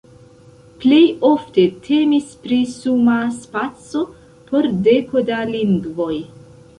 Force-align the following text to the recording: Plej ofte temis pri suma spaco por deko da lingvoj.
Plej 0.83 1.01
ofte 1.27 1.65
temis 1.87 2.31
pri 2.45 2.57
suma 2.77 3.17
spaco 3.43 4.01
por 4.49 4.69
deko 4.89 5.23
da 5.29 5.43
lingvoj. 5.51 6.15